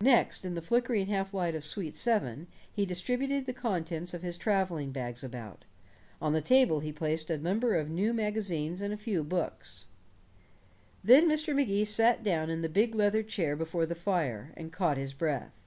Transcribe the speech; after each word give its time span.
Next, 0.00 0.44
in 0.44 0.54
the 0.54 0.62
flickering 0.62 1.08
half 1.08 1.34
light 1.34 1.56
of 1.56 1.64
suite 1.64 1.96
seven, 1.96 2.46
he 2.72 2.86
distributed 2.86 3.44
the 3.44 3.52
contents 3.52 4.14
of 4.14 4.22
his 4.22 4.38
traveling 4.38 4.92
bags 4.92 5.24
about. 5.24 5.64
On 6.22 6.32
the 6.32 6.40
table 6.40 6.78
he 6.78 6.92
placed 6.92 7.28
a 7.28 7.38
number 7.38 7.74
of 7.74 7.90
new 7.90 8.12
magazines 8.14 8.80
and 8.82 8.94
a 8.94 8.96
few 8.96 9.24
books. 9.24 9.88
Then 11.02 11.28
Mr. 11.28 11.56
Magee 11.56 11.84
sat 11.84 12.22
down 12.22 12.50
in 12.50 12.62
the 12.62 12.68
big 12.68 12.94
leather 12.94 13.24
chair 13.24 13.56
before 13.56 13.84
the 13.84 13.96
fire, 13.96 14.52
and 14.56 14.70
caught 14.72 14.96
his 14.96 15.12
breath. 15.12 15.58